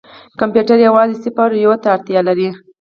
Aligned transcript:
کمپیوټر 0.39 0.77
یوازې 0.87 1.15
صفر 1.23 1.49
او 1.53 1.61
یو 1.65 1.73
ته 1.81 1.87
اړتیا 1.95 2.19
لري. 2.27 2.49